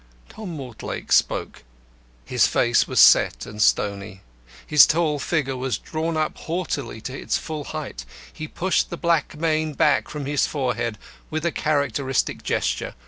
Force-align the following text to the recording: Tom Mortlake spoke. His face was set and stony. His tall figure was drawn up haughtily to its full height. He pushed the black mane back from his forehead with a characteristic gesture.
Tom 0.29 0.49
Mortlake 0.55 1.11
spoke. 1.11 1.61
His 2.25 2.47
face 2.47 2.87
was 2.87 2.99
set 2.99 3.45
and 3.45 3.61
stony. 3.61 4.21
His 4.65 4.87
tall 4.87 5.19
figure 5.19 5.55
was 5.55 5.77
drawn 5.77 6.17
up 6.17 6.35
haughtily 6.39 6.99
to 7.01 7.15
its 7.15 7.37
full 7.37 7.65
height. 7.65 8.03
He 8.33 8.47
pushed 8.47 8.89
the 8.89 8.97
black 8.97 9.37
mane 9.37 9.73
back 9.75 10.07
from 10.09 10.25
his 10.25 10.47
forehead 10.47 10.97
with 11.29 11.45
a 11.45 11.51
characteristic 11.51 12.41
gesture. 12.41 12.95